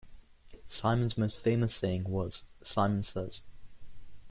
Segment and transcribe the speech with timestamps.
[0.67, 3.43] Simon's most famous saying was, Simon says!